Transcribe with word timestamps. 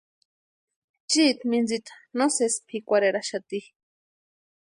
Chiiti 1.09 1.43
mintsita 1.49 1.93
no 2.17 2.25
sési 2.35 2.59
pʼikwarheraxati. 2.67 3.59